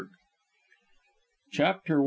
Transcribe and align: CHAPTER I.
CHAPTER 1.51 1.93
I. 1.93 1.99